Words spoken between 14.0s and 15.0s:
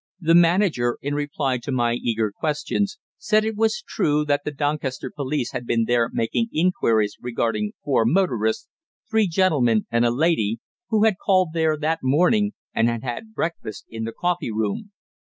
the coffee room.